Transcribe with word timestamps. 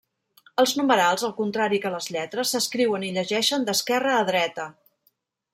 Els 0.61 0.71
numerals, 0.79 1.25
al 1.27 1.35
contrari 1.41 1.81
que 1.83 1.91
les 1.97 2.09
lletres, 2.17 2.55
s'escriuen 2.55 3.07
i 3.11 3.15
llegeixen 3.19 3.69
d'esquerra 3.71 4.19
a 4.23 4.27
dreta. 4.35 4.71